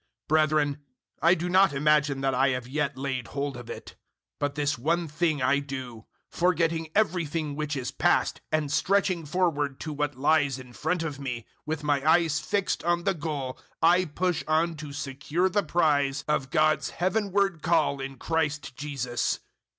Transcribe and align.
003:013 0.23 0.27
Brethren, 0.29 0.77
I 1.21 1.35
do 1.35 1.47
not 1.47 1.73
imagine 1.73 2.21
that 2.21 2.33
I 2.33 2.49
have 2.49 2.67
yet 2.67 2.97
laid 2.97 3.27
hold 3.27 3.55
of 3.55 3.69
it. 3.69 3.95
But 4.39 4.55
this 4.55 4.75
one 4.75 5.07
thing 5.07 5.43
I 5.43 5.59
do 5.59 6.07
forgetting 6.27 6.89
everything 6.95 7.55
which 7.55 7.75
is 7.77 7.91
past 7.91 8.41
and 8.51 8.71
stretching 8.71 9.27
forward 9.27 9.79
to 9.81 9.93
what 9.93 10.15
lies 10.17 10.57
in 10.57 10.73
front 10.73 11.03
of 11.03 11.19
me, 11.19 11.41
003:014 11.41 11.45
with 11.67 11.83
my 11.83 12.09
eyes 12.13 12.39
fixed 12.39 12.83
on 12.83 13.03
the 13.03 13.13
goal 13.13 13.59
I 13.79 14.05
push 14.05 14.43
on 14.47 14.73
to 14.77 14.91
secure 14.91 15.49
the 15.49 15.61
prize 15.61 16.25
of 16.27 16.49
God's 16.49 16.89
heavenward 16.89 17.61
call 17.61 17.99
in 18.01 18.17
Christ 18.17 18.75
Jesus. 18.75 19.39